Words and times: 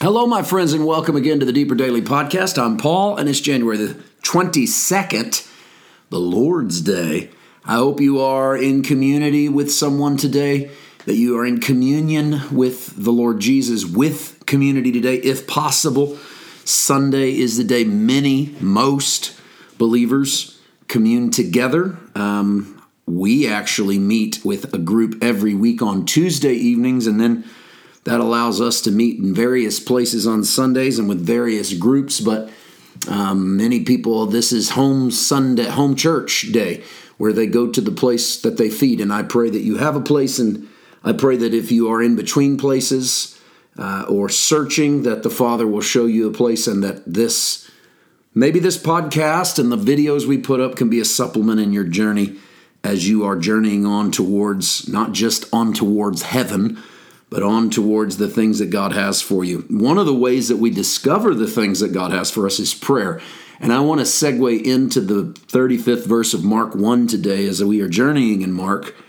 Hello, 0.00 0.28
my 0.28 0.44
friends, 0.44 0.74
and 0.74 0.86
welcome 0.86 1.16
again 1.16 1.40
to 1.40 1.44
the 1.44 1.52
Deeper 1.52 1.74
Daily 1.74 2.00
Podcast. 2.00 2.56
I'm 2.56 2.76
Paul, 2.76 3.16
and 3.16 3.28
it's 3.28 3.40
January 3.40 3.78
the 3.78 4.00
22nd, 4.22 5.44
the 6.10 6.20
Lord's 6.20 6.80
Day. 6.80 7.30
I 7.64 7.74
hope 7.74 8.00
you 8.00 8.20
are 8.20 8.56
in 8.56 8.84
community 8.84 9.48
with 9.48 9.72
someone 9.72 10.16
today, 10.16 10.70
that 11.04 11.16
you 11.16 11.36
are 11.36 11.44
in 11.44 11.58
communion 11.58 12.54
with 12.54 12.94
the 12.94 13.10
Lord 13.10 13.40
Jesus, 13.40 13.84
with 13.84 14.40
community 14.46 14.92
today, 14.92 15.16
if 15.16 15.48
possible. 15.48 16.16
Sunday 16.64 17.36
is 17.36 17.56
the 17.56 17.64
day 17.64 17.82
many, 17.82 18.54
most 18.60 19.36
believers 19.78 20.60
commune 20.86 21.32
together. 21.32 21.98
Um, 22.14 22.80
we 23.04 23.48
actually 23.48 23.98
meet 23.98 24.44
with 24.44 24.72
a 24.72 24.78
group 24.78 25.20
every 25.20 25.56
week 25.56 25.82
on 25.82 26.06
Tuesday 26.06 26.54
evenings, 26.54 27.08
and 27.08 27.20
then 27.20 27.44
that 28.04 28.20
allows 28.20 28.60
us 28.60 28.80
to 28.82 28.90
meet 28.90 29.18
in 29.18 29.34
various 29.34 29.80
places 29.80 30.26
on 30.26 30.44
Sundays 30.44 30.98
and 30.98 31.08
with 31.08 31.24
various 31.24 31.74
groups. 31.74 32.20
But 32.20 32.50
um, 33.08 33.56
many 33.56 33.84
people, 33.84 34.26
this 34.26 34.52
is 34.52 34.70
home 34.70 35.10
Sunday, 35.10 35.64
home 35.64 35.94
church 35.94 36.52
day, 36.52 36.82
where 37.16 37.32
they 37.32 37.46
go 37.46 37.70
to 37.70 37.80
the 37.80 37.90
place 37.90 38.40
that 38.42 38.56
they 38.56 38.70
feed. 38.70 39.00
And 39.00 39.12
I 39.12 39.22
pray 39.22 39.50
that 39.50 39.60
you 39.60 39.76
have 39.76 39.96
a 39.96 40.00
place, 40.00 40.38
and 40.38 40.68
I 41.04 41.12
pray 41.12 41.36
that 41.36 41.54
if 41.54 41.70
you 41.70 41.88
are 41.90 42.02
in 42.02 42.16
between 42.16 42.56
places 42.56 43.38
uh, 43.78 44.06
or 44.08 44.28
searching, 44.28 45.02
that 45.02 45.22
the 45.22 45.30
Father 45.30 45.66
will 45.66 45.80
show 45.80 46.06
you 46.06 46.28
a 46.28 46.32
place, 46.32 46.66
and 46.66 46.82
that 46.82 47.04
this 47.06 47.70
maybe 48.34 48.60
this 48.60 48.78
podcast 48.78 49.58
and 49.58 49.72
the 49.72 49.76
videos 49.76 50.26
we 50.26 50.38
put 50.38 50.60
up 50.60 50.76
can 50.76 50.88
be 50.88 51.00
a 51.00 51.04
supplement 51.04 51.60
in 51.60 51.72
your 51.72 51.84
journey 51.84 52.36
as 52.84 53.08
you 53.08 53.24
are 53.24 53.36
journeying 53.36 53.84
on 53.84 54.10
towards 54.10 54.88
not 54.88 55.12
just 55.12 55.44
on 55.52 55.72
towards 55.72 56.22
heaven 56.22 56.80
but 57.30 57.42
on 57.42 57.70
towards 57.70 58.16
the 58.16 58.28
things 58.28 58.58
that 58.58 58.70
God 58.70 58.92
has 58.92 59.20
for 59.20 59.44
you. 59.44 59.64
One 59.68 59.98
of 59.98 60.06
the 60.06 60.14
ways 60.14 60.48
that 60.48 60.56
we 60.56 60.70
discover 60.70 61.34
the 61.34 61.46
things 61.46 61.80
that 61.80 61.92
God 61.92 62.10
has 62.10 62.30
for 62.30 62.46
us 62.46 62.58
is 62.58 62.74
prayer. 62.74 63.20
And 63.60 63.72
I 63.72 63.80
want 63.80 64.00
to 64.00 64.06
segue 64.06 64.62
into 64.62 65.00
the 65.00 65.32
35th 65.32 66.06
verse 66.06 66.32
of 66.32 66.44
Mark 66.44 66.74
1 66.74 67.06
today 67.06 67.46
as 67.46 67.62
we 67.62 67.80
are 67.80 67.88
journeying 67.88 68.42
in 68.42 68.52
Mark. 68.52 68.94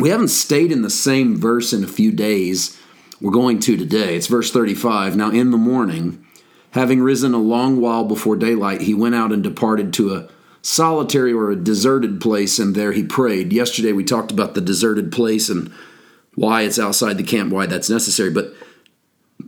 We 0.00 0.08
haven't 0.08 0.28
stayed 0.28 0.72
in 0.72 0.80
the 0.80 0.90
same 0.90 1.36
verse 1.36 1.74
in 1.74 1.84
a 1.84 1.88
few 1.88 2.10
days. 2.10 2.80
We're 3.20 3.30
going 3.30 3.60
to 3.60 3.76
today. 3.76 4.16
It's 4.16 4.26
verse 4.26 4.50
35. 4.50 5.14
Now, 5.14 5.30
in 5.30 5.50
the 5.50 5.58
morning, 5.58 6.24
having 6.70 7.02
risen 7.02 7.34
a 7.34 7.38
long 7.38 7.80
while 7.80 8.04
before 8.04 8.36
daylight, 8.36 8.82
he 8.82 8.94
went 8.94 9.14
out 9.14 9.30
and 9.30 9.42
departed 9.42 9.92
to 9.94 10.14
a 10.14 10.28
solitary 10.62 11.32
or 11.32 11.50
a 11.50 11.56
deserted 11.56 12.20
place, 12.20 12.58
and 12.58 12.74
there 12.74 12.92
he 12.92 13.04
prayed. 13.04 13.52
Yesterday, 13.52 13.92
we 13.92 14.04
talked 14.04 14.32
about 14.32 14.54
the 14.54 14.60
deserted 14.62 15.12
place 15.12 15.50
and 15.50 15.70
why 16.34 16.62
it's 16.62 16.78
outside 16.78 17.18
the 17.18 17.22
camp, 17.22 17.52
why 17.52 17.66
that's 17.66 17.90
necessary. 17.90 18.30
But 18.30 18.52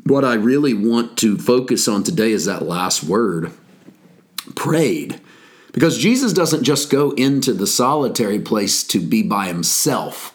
what 0.05 0.25
I 0.25 0.35
really 0.35 0.75
want 0.75 1.19
to 1.19 1.37
focus 1.37 1.89
on 1.89 2.03
today 2.03 2.33
is 2.33 2.45
that 2.45 2.63
last 2.63 3.05
word 3.05 3.53
prayed. 4.55 5.21
Because 5.73 5.99
Jesus 5.99 6.33
doesn't 6.33 6.65
just 6.65 6.91
go 6.91 7.11
into 7.13 7.53
the 7.53 7.67
solitary 7.67 8.39
place 8.39 8.83
to 8.85 9.01
be 9.01 9.23
by 9.23 9.47
himself. 9.47 10.33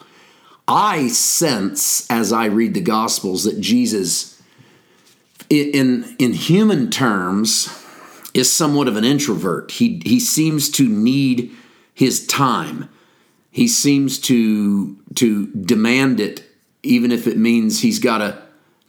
I 0.68 1.08
sense 1.08 2.10
as 2.12 2.32
I 2.32 2.46
read 2.46 2.76
the 2.76 2.82
Gospels 2.82 3.44
that 3.46 3.60
Jesus, 3.60 4.40
in, 5.50 6.16
in 6.20 6.34
human 6.34 6.92
terms, 6.92 7.70
is 8.34 8.52
somewhat 8.52 8.88
of 8.88 8.98
an 8.98 9.04
introvert. 9.04 9.72
He, 9.72 10.02
he 10.06 10.20
seems 10.20 10.70
to 10.72 10.88
need 10.88 11.52
his 11.94 12.26
time 12.28 12.88
he 13.52 13.68
seems 13.68 14.18
to 14.20 14.98
to 15.16 15.48
demand 15.48 16.20
it 16.20 16.44
even 16.84 17.12
if 17.12 17.28
it 17.28 17.38
means 17.38 17.82
he's 17.82 18.00
got 18.00 18.20
to 18.20 18.42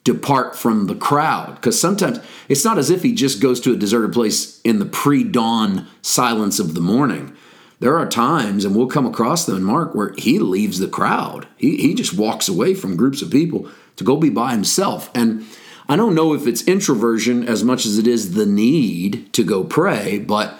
depart 0.05 0.56
from 0.56 0.86
the 0.86 0.94
crowd. 0.94 1.56
Because 1.56 1.78
sometimes 1.78 2.20
it's 2.48 2.64
not 2.64 2.78
as 2.78 2.90
if 2.90 3.02
he 3.02 3.12
just 3.12 3.40
goes 3.40 3.60
to 3.60 3.72
a 3.72 3.77
deserted 3.77 4.12
place 4.12 4.60
in 4.62 4.78
the 4.78 4.86
pre-dawn 4.86 5.86
silence 6.00 6.58
of 6.58 6.74
the 6.74 6.80
morning. 6.80 7.36
There 7.80 7.98
are 7.98 8.08
times 8.08 8.64
and 8.64 8.74
we'll 8.74 8.86
come 8.86 9.06
across 9.06 9.45
them 9.45 9.56
in 9.56 9.64
mark 9.64 9.95
where 9.95 10.14
he 10.17 10.39
leaves 10.39 10.79
the 10.79 10.89
crowd. 10.89 11.46
He, 11.56 11.77
he 11.77 11.94
just 11.94 12.17
walks 12.17 12.48
away 12.48 12.74
from 12.74 12.96
groups 12.96 13.23
of 13.23 13.30
people 13.30 13.68
to 13.96 14.05
go 14.05 14.17
be 14.17 14.30
by 14.30 14.52
himself. 14.52 15.11
And 15.14 15.44
i 15.89 15.96
don't 15.96 16.14
know 16.14 16.33
if 16.33 16.46
it's 16.46 16.62
introversion 16.62 17.46
as 17.46 17.64
much 17.64 17.84
as 17.84 17.98
it 17.98 18.06
is 18.06 18.34
the 18.34 18.46
need 18.46 19.33
to 19.33 19.42
go 19.42 19.64
pray 19.64 20.17
but 20.17 20.56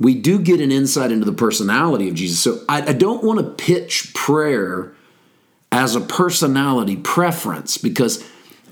we 0.00 0.14
do 0.14 0.38
get 0.38 0.60
an 0.60 0.72
insight 0.72 1.12
into 1.12 1.26
the 1.26 1.32
personality 1.32 2.08
of 2.08 2.14
Jesus. 2.14 2.40
So 2.40 2.64
I, 2.68 2.88
I 2.88 2.92
don't 2.94 3.22
want 3.22 3.38
to 3.38 3.64
pitch 3.64 4.12
prayer 4.14 4.94
as 5.70 5.94
a 5.94 6.00
personality 6.00 6.96
preference 6.96 7.76
because 7.76 8.26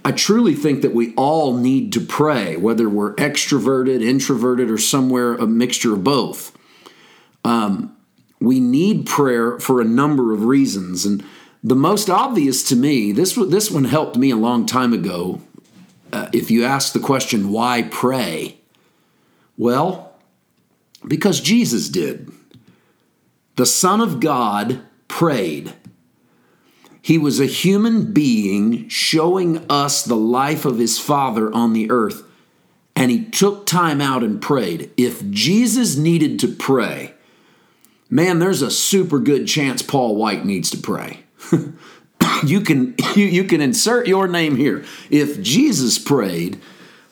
I 0.05 0.13
truly 0.13 0.55
think 0.55 0.81
that 0.83 0.95
we 0.95 1.15
all 1.17 1.55
need 1.55 1.93
to 1.93 2.01
pray, 2.01 2.57
whether 2.57 2.89
we're 2.89 3.15
extroverted, 3.17 4.03
introverted, 4.03 4.71
or 4.71 4.79
somewhere 4.79 5.35
a 5.35 5.47
mixture 5.47 5.93
of 5.93 6.03
both. 6.03 6.57
Um, 7.45 7.95
we 8.41 8.59
need 8.59 9.07
prayer 9.07 9.59
for 9.59 9.81
a 9.81 9.85
number 9.85 10.33
of 10.33 10.45
reasons, 10.45 11.05
and 11.05 11.23
the 11.63 11.77
most 11.77 12.09
obvious 12.09 12.63
to 12.69 12.77
me, 12.77 13.13
this 13.13 13.35
this 13.35 13.71
one 13.71 13.85
helped 13.85 14.17
me 14.17 14.31
a 14.31 14.37
long 14.37 14.65
time 14.65 14.93
ago. 14.93 15.43
Uh, 16.13 16.29
if 16.33 16.51
you 16.51 16.65
ask 16.65 16.93
the 16.93 17.01
question, 17.01 17.51
why 17.51 17.83
pray? 17.83 18.59
Well, 19.57 20.08
because 21.07 21.41
Jesus 21.41 21.89
did. 21.89 22.31
The 23.57 23.67
Son 23.67 24.01
of 24.01 24.21
God 24.21 24.81
prayed. 25.09 25.73
He 27.01 27.19
was 27.19 27.41
a 27.41 27.47
human 27.47 28.13
being 28.13 28.89
showing 28.89 29.65
us 29.71 30.05
the 30.05 30.17
life 30.17 30.65
of 30.65 30.79
his 30.79 30.99
Father 30.99 31.53
on 31.53 31.73
the 31.73 31.91
earth, 31.91 32.23
and 32.95 33.11
he 33.11 33.25
took 33.25 33.67
time 33.67 34.01
out 34.01 34.23
and 34.23 34.43
prayed. 34.43 34.91
If 34.97 35.29
Jesus 35.31 35.97
needed 35.97 36.39
to 36.41 36.49
pray, 36.49 37.15
man, 38.11 38.39
there's 38.39 38.63
a 38.63 38.71
super 38.71 39.19
good 39.19 39.47
chance 39.47 39.83
Paul 39.83 40.17
White 40.17 40.45
needs 40.45 40.71
to 40.71 40.77
pray. 40.79 41.21
you 42.45 42.61
can 42.61 42.95
you, 43.15 43.25
you 43.25 43.45
can 43.45 43.61
insert 43.61 44.07
your 44.07 44.29
name 44.29 44.57
here. 44.57 44.85
If 45.11 45.41
Jesus 45.41 45.99
prayed, 45.99 46.61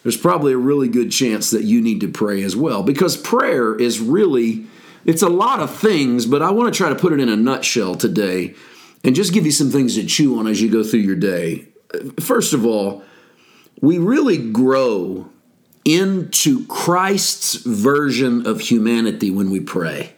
there's 0.06 0.17
probably 0.17 0.53
a 0.53 0.56
really 0.56 0.87
good 0.87 1.11
chance 1.11 1.50
that 1.50 1.65
you 1.65 1.83
need 1.83 2.00
to 2.03 2.06
pray 2.06 2.44
as 2.44 2.55
well 2.55 2.84
because 2.84 3.17
prayer 3.17 3.75
is 3.75 3.99
really 3.99 4.65
it's 5.05 5.21
a 5.21 5.28
lot 5.28 5.59
of 5.59 5.75
things 5.75 6.27
but 6.27 6.43
i 6.43 6.50
want 6.53 6.72
to 6.72 6.78
try 6.78 6.89
to 6.89 6.94
put 6.94 7.12
it 7.12 7.19
in 7.19 7.28
a 7.28 7.34
nutshell 7.34 7.97
today 7.97 8.55
and 9.03 9.16
just 9.16 9.33
give 9.33 9.45
you 9.45 9.50
some 9.50 9.69
things 9.69 9.97
to 9.97 10.06
chew 10.06 10.39
on 10.39 10.47
as 10.47 10.62
you 10.62 10.71
go 10.71 10.84
through 10.84 11.00
your 11.00 11.16
day. 11.16 11.66
First 12.21 12.55
of 12.55 12.65
all 12.65 13.03
we 13.81 13.99
really 13.99 14.39
grow 14.53 15.28
into 15.84 16.65
christ's 16.69 17.56
version 17.56 18.47
of 18.47 18.61
humanity 18.61 19.33
when 19.33 19.50
we 19.50 19.59
pray. 19.59 20.15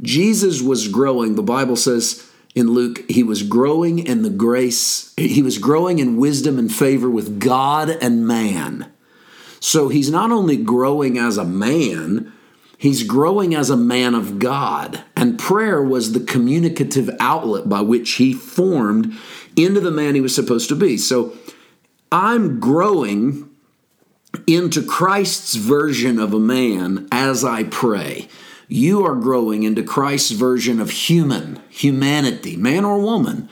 Jesus 0.00 0.62
was 0.62 0.86
growing 0.86 1.34
the 1.34 1.42
bible 1.42 1.74
says 1.74 2.30
in 2.54 2.68
luke 2.68 3.04
he 3.10 3.24
was 3.24 3.42
growing 3.42 3.98
in 3.98 4.22
the 4.22 4.30
grace 4.30 5.12
he 5.16 5.42
was 5.42 5.58
growing 5.58 5.98
in 5.98 6.16
wisdom 6.16 6.60
and 6.60 6.72
favor 6.72 7.10
with 7.10 7.40
god 7.40 7.90
and 7.90 8.24
man 8.24 8.92
so 9.60 9.88
he's 9.88 10.10
not 10.10 10.30
only 10.30 10.56
growing 10.56 11.18
as 11.18 11.38
a 11.38 11.44
man, 11.44 12.32
he's 12.78 13.02
growing 13.02 13.54
as 13.54 13.70
a 13.70 13.76
man 13.76 14.14
of 14.14 14.38
God. 14.38 15.02
And 15.16 15.38
prayer 15.38 15.82
was 15.82 16.12
the 16.12 16.20
communicative 16.20 17.10
outlet 17.20 17.68
by 17.68 17.80
which 17.80 18.12
he 18.12 18.32
formed 18.32 19.16
into 19.56 19.80
the 19.80 19.90
man 19.90 20.14
he 20.14 20.20
was 20.20 20.34
supposed 20.34 20.68
to 20.68 20.76
be. 20.76 20.96
So 20.98 21.36
I'm 22.12 22.60
growing 22.60 23.50
into 24.46 24.82
Christ's 24.82 25.54
version 25.54 26.18
of 26.18 26.34
a 26.34 26.40
man 26.40 27.08
as 27.10 27.44
I 27.44 27.64
pray. 27.64 28.28
You 28.68 29.04
are 29.06 29.14
growing 29.14 29.62
into 29.62 29.82
Christ's 29.82 30.32
version 30.32 30.80
of 30.80 30.90
human, 30.90 31.60
humanity, 31.68 32.56
man 32.56 32.84
or 32.84 32.98
woman, 32.98 33.48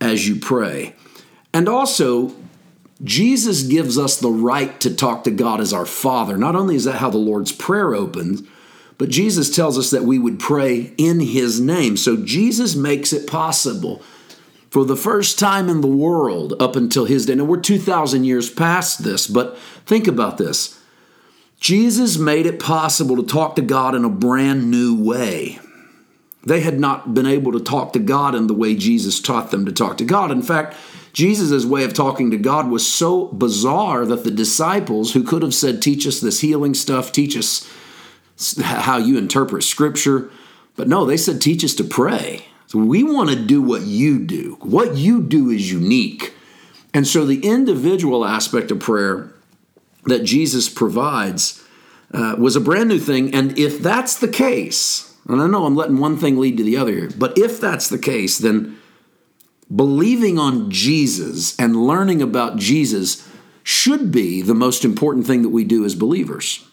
as 0.00 0.28
you 0.28 0.36
pray. 0.36 0.94
And 1.52 1.68
also, 1.68 2.34
Jesus 3.02 3.62
gives 3.62 3.98
us 3.98 4.18
the 4.18 4.30
right 4.30 4.78
to 4.80 4.94
talk 4.94 5.24
to 5.24 5.30
God 5.30 5.60
as 5.60 5.72
our 5.72 5.86
Father. 5.86 6.36
Not 6.36 6.54
only 6.54 6.76
is 6.76 6.84
that 6.84 6.98
how 6.98 7.10
the 7.10 7.18
Lord's 7.18 7.52
Prayer 7.52 7.94
opens, 7.94 8.42
but 8.98 9.08
Jesus 9.08 9.54
tells 9.54 9.78
us 9.78 9.90
that 9.90 10.04
we 10.04 10.18
would 10.18 10.38
pray 10.38 10.92
in 10.98 11.20
His 11.20 11.60
name. 11.60 11.96
So 11.96 12.16
Jesus 12.16 12.76
makes 12.76 13.12
it 13.12 13.26
possible 13.26 14.02
for 14.70 14.84
the 14.84 14.96
first 14.96 15.38
time 15.38 15.68
in 15.68 15.80
the 15.80 15.86
world 15.86 16.54
up 16.60 16.76
until 16.76 17.06
His 17.06 17.24
day. 17.24 17.34
Now 17.34 17.44
we're 17.44 17.60
2,000 17.60 18.24
years 18.24 18.50
past 18.50 19.02
this, 19.02 19.26
but 19.26 19.56
think 19.86 20.06
about 20.06 20.36
this. 20.36 20.78
Jesus 21.58 22.18
made 22.18 22.46
it 22.46 22.60
possible 22.60 23.16
to 23.16 23.22
talk 23.22 23.56
to 23.56 23.62
God 23.62 23.94
in 23.94 24.04
a 24.04 24.10
brand 24.10 24.70
new 24.70 25.02
way. 25.02 25.58
They 26.42 26.60
had 26.60 26.80
not 26.80 27.12
been 27.12 27.26
able 27.26 27.52
to 27.52 27.60
talk 27.60 27.92
to 27.92 27.98
God 27.98 28.34
in 28.34 28.46
the 28.46 28.54
way 28.54 28.74
Jesus 28.74 29.20
taught 29.20 29.50
them 29.50 29.66
to 29.66 29.72
talk 29.72 29.98
to 29.98 30.04
God. 30.04 30.30
In 30.30 30.42
fact, 30.42 30.74
Jesus' 31.12 31.64
way 31.64 31.84
of 31.84 31.92
talking 31.92 32.30
to 32.30 32.36
God 32.36 32.70
was 32.70 32.86
so 32.86 33.26
bizarre 33.26 34.06
that 34.06 34.24
the 34.24 34.30
disciples, 34.30 35.12
who 35.12 35.22
could 35.22 35.42
have 35.42 35.54
said, 35.54 35.82
Teach 35.82 36.06
us 36.06 36.20
this 36.20 36.40
healing 36.40 36.74
stuff, 36.74 37.12
teach 37.12 37.36
us 37.36 37.70
how 38.62 38.96
you 38.96 39.18
interpret 39.18 39.64
scripture, 39.64 40.30
but 40.76 40.88
no, 40.88 41.04
they 41.04 41.16
said, 41.16 41.40
Teach 41.40 41.64
us 41.64 41.74
to 41.74 41.84
pray. 41.84 42.46
So 42.68 42.78
we 42.78 43.02
want 43.02 43.30
to 43.30 43.36
do 43.36 43.60
what 43.60 43.82
you 43.82 44.20
do. 44.20 44.56
What 44.60 44.94
you 44.96 45.20
do 45.20 45.50
is 45.50 45.72
unique. 45.72 46.34
And 46.94 47.06
so 47.06 47.24
the 47.24 47.44
individual 47.44 48.24
aspect 48.24 48.70
of 48.70 48.78
prayer 48.78 49.32
that 50.04 50.24
Jesus 50.24 50.68
provides 50.68 51.64
uh, 52.14 52.36
was 52.38 52.56
a 52.56 52.60
brand 52.60 52.88
new 52.88 52.98
thing. 52.98 53.34
And 53.34 53.58
if 53.58 53.80
that's 53.80 54.16
the 54.16 54.28
case, 54.28 55.09
and 55.32 55.42
I 55.42 55.46
know 55.46 55.64
I'm 55.64 55.76
letting 55.76 55.98
one 55.98 56.16
thing 56.16 56.38
lead 56.38 56.56
to 56.56 56.64
the 56.64 56.76
other 56.76 56.92
here, 56.92 57.10
but 57.16 57.38
if 57.38 57.60
that's 57.60 57.88
the 57.88 57.98
case, 57.98 58.38
then 58.38 58.78
believing 59.74 60.38
on 60.38 60.70
Jesus 60.70 61.58
and 61.58 61.86
learning 61.86 62.20
about 62.20 62.56
Jesus 62.56 63.28
should 63.62 64.10
be 64.10 64.42
the 64.42 64.54
most 64.54 64.84
important 64.84 65.26
thing 65.26 65.42
that 65.42 65.50
we 65.50 65.64
do 65.64 65.84
as 65.84 65.94
believers. 65.94 66.66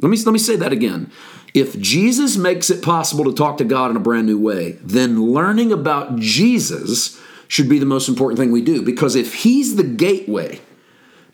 Let 0.00 0.10
me, 0.10 0.16
let 0.18 0.32
me 0.32 0.38
say 0.38 0.56
that 0.56 0.72
again. 0.72 1.10
If 1.54 1.80
Jesus 1.80 2.36
makes 2.36 2.68
it 2.68 2.82
possible 2.82 3.24
to 3.24 3.32
talk 3.32 3.56
to 3.58 3.64
God 3.64 3.90
in 3.90 3.96
a 3.96 4.00
brand 4.00 4.26
new 4.26 4.38
way, 4.38 4.72
then 4.82 5.32
learning 5.32 5.72
about 5.72 6.16
Jesus 6.16 7.20
should 7.48 7.68
be 7.68 7.78
the 7.78 7.86
most 7.86 8.08
important 8.08 8.38
thing 8.38 8.52
we 8.52 8.60
do. 8.60 8.82
Because 8.82 9.16
if 9.16 9.42
He's 9.42 9.76
the 9.76 9.82
gateway 9.82 10.60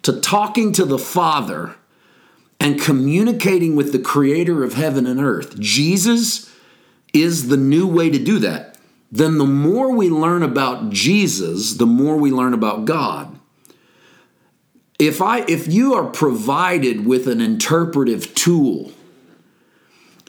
to 0.02 0.20
talking 0.20 0.72
to 0.72 0.84
the 0.84 0.98
Father 0.98 1.74
and 2.60 2.80
communicating 2.80 3.74
with 3.74 3.90
the 3.90 3.98
Creator 3.98 4.62
of 4.62 4.74
heaven 4.74 5.06
and 5.06 5.20
earth, 5.20 5.58
Jesus 5.58 6.51
is 7.12 7.48
the 7.48 7.56
new 7.56 7.86
way 7.86 8.10
to 8.10 8.18
do 8.18 8.38
that. 8.40 8.78
Then 9.10 9.38
the 9.38 9.46
more 9.46 9.92
we 9.92 10.08
learn 10.08 10.42
about 10.42 10.90
Jesus, 10.90 11.74
the 11.74 11.86
more 11.86 12.16
we 12.16 12.30
learn 12.30 12.54
about 12.54 12.86
God 12.86 13.38
if 15.02 15.20
i 15.20 15.40
if 15.48 15.66
you 15.66 15.94
are 15.94 16.04
provided 16.04 17.04
with 17.04 17.26
an 17.26 17.40
interpretive 17.40 18.32
tool 18.36 18.92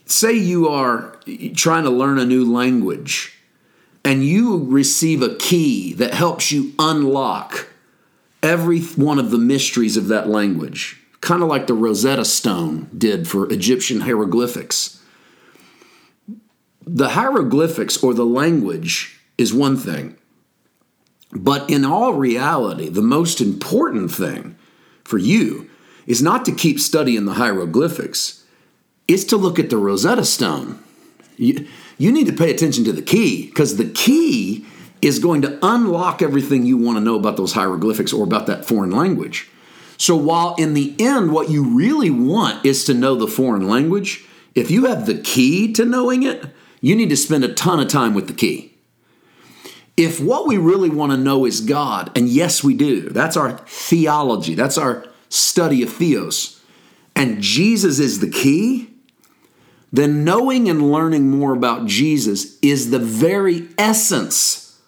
say 0.07 0.33
you 0.33 0.67
are 0.67 1.19
trying 1.55 1.83
to 1.83 1.91
learn 1.91 2.17
a 2.17 2.25
new 2.25 2.43
language 2.43 3.37
and 4.03 4.25
you 4.25 4.65
receive 4.65 5.21
a 5.21 5.35
key 5.35 5.93
that 5.93 6.13
helps 6.13 6.51
you 6.51 6.73
unlock 6.79 7.69
every 8.41 8.81
one 8.81 9.19
of 9.19 9.29
the 9.29 9.37
mysteries 9.37 9.95
of 9.95 10.07
that 10.07 10.27
language 10.27 10.99
kind 11.21 11.43
of 11.43 11.47
like 11.47 11.67
the 11.67 11.73
rosetta 11.75 12.25
stone 12.25 12.89
did 12.97 13.27
for 13.27 13.51
egyptian 13.53 14.01
hieroglyphics 14.01 15.02
the 16.85 17.09
hieroglyphics 17.09 18.01
or 18.03 18.13
the 18.13 18.25
language 18.25 19.19
is 19.37 19.53
one 19.53 19.77
thing 19.77 20.15
but 21.31 21.69
in 21.69 21.83
all 21.83 22.13
reality 22.13 22.89
the 22.89 23.01
most 23.01 23.41
important 23.41 24.11
thing 24.11 24.55
for 25.03 25.17
you 25.17 25.69
is 26.05 26.21
not 26.21 26.45
to 26.45 26.51
keep 26.51 26.79
studying 26.79 27.25
the 27.25 27.33
hieroglyphics, 27.33 28.43
it's 29.07 29.23
to 29.25 29.37
look 29.37 29.59
at 29.59 29.69
the 29.69 29.77
Rosetta 29.77 30.25
Stone. 30.25 30.79
You, 31.37 31.67
you 31.97 32.11
need 32.11 32.27
to 32.27 32.33
pay 32.33 32.51
attention 32.51 32.83
to 32.85 32.93
the 32.93 33.01
key 33.01 33.47
because 33.47 33.77
the 33.77 33.89
key 33.89 34.65
is 35.01 35.19
going 35.19 35.41
to 35.41 35.59
unlock 35.61 36.21
everything 36.21 36.65
you 36.65 36.77
want 36.77 36.97
to 36.97 37.03
know 37.03 37.15
about 37.15 37.37
those 37.37 37.53
hieroglyphics 37.53 38.13
or 38.13 38.23
about 38.23 38.47
that 38.47 38.65
foreign 38.65 38.91
language. 38.91 39.49
So, 39.97 40.15
while 40.15 40.55
in 40.55 40.73
the 40.73 40.95
end, 40.99 41.31
what 41.31 41.49
you 41.49 41.63
really 41.63 42.09
want 42.09 42.65
is 42.65 42.85
to 42.85 42.93
know 42.93 43.15
the 43.15 43.27
foreign 43.27 43.67
language, 43.67 44.25
if 44.55 44.71
you 44.71 44.85
have 44.85 45.05
the 45.05 45.19
key 45.19 45.71
to 45.73 45.85
knowing 45.85 46.23
it, 46.23 46.45
you 46.83 46.97
need 46.97 47.09
to 47.09 47.15
spend 47.15 47.45
a 47.45 47.53
ton 47.53 47.79
of 47.79 47.87
time 47.87 48.13
with 48.13 48.27
the 48.27 48.33
key. 48.33 48.73
If 49.95 50.19
what 50.19 50.45
we 50.45 50.57
really 50.57 50.89
want 50.89 51.13
to 51.13 51.17
know 51.17 51.45
is 51.45 51.61
God, 51.61 52.11
and 52.13 52.27
yes, 52.27 52.61
we 52.61 52.73
do, 52.73 53.09
that's 53.09 53.37
our 53.37 53.57
theology, 53.59 54.53
that's 54.53 54.77
our 54.77 55.05
study 55.29 55.81
of 55.81 55.93
theos, 55.93 56.61
and 57.15 57.41
Jesus 57.41 57.99
is 57.99 58.19
the 58.19 58.29
key, 58.29 58.89
then 59.93 60.25
knowing 60.25 60.67
and 60.67 60.91
learning 60.91 61.29
more 61.29 61.53
about 61.53 61.85
Jesus 61.85 62.59
is 62.61 62.91
the 62.91 62.99
very 62.99 63.69
essence 63.77 64.81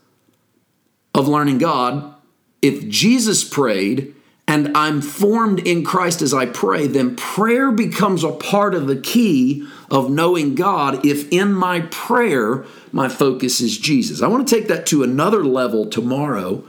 of 1.13 1.30
learning 1.30 1.59
God. 1.59 2.13
If 2.62 2.89
Jesus 2.89 3.47
prayed, 3.47 4.13
and 4.47 4.75
I'm 4.77 5.01
formed 5.01 5.59
in 5.59 5.83
Christ 5.83 6.21
as 6.21 6.33
I 6.33 6.45
pray, 6.45 6.86
then 6.88 7.15
prayer 7.15 7.71
becomes 7.71 8.24
a 8.24 8.31
part 8.31 8.75
of 8.75 8.86
the 8.88 8.95
key 8.95 9.68
of 9.89 10.09
knowing 10.12 10.53
God 10.53 11.06
if 11.06 11.27
in 11.31 11.53
my 11.53 11.81
prayer 11.81 12.63
my 12.92 13.09
focus 13.09 13.59
is 13.59 13.77
Jesus. 13.77 14.21
I 14.21 14.27
want 14.27 14.47
to 14.47 14.56
take 14.56 14.68
that 14.68 14.86
to 14.88 15.03
another 15.03 15.44
level 15.44 15.88
tomorrow 15.88 16.63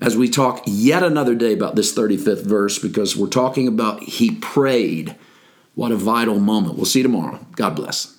as 0.00 0.16
we 0.16 0.28
talk 0.28 0.62
yet 0.66 1.02
another 1.02 1.34
day 1.34 1.54
about 1.54 1.76
this 1.76 1.96
35th 1.96 2.44
verse 2.44 2.78
because 2.78 3.16
we're 3.16 3.26
talking 3.28 3.66
about 3.66 4.02
He 4.02 4.32
prayed. 4.32 5.16
What 5.74 5.92
a 5.92 5.96
vital 5.96 6.38
moment. 6.38 6.76
We'll 6.76 6.84
see 6.84 7.00
you 7.00 7.04
tomorrow. 7.04 7.44
God 7.56 7.74
bless. 7.74 8.13